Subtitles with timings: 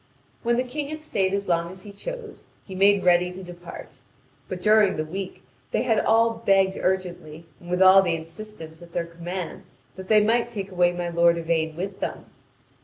[0.41, 4.01] When the King had stayed as long as he chose, he made ready to depart.
[4.49, 8.93] But during the week they had all begged urgently, and with all the insistence at
[8.93, 12.25] their command, that they might take away my lord Yvain with them.